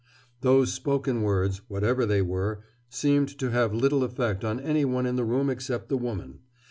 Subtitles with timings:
[0.39, 5.15] Those spoken words, whatever they were, seemed to have little effect on any one in
[5.15, 6.39] the room except the woman.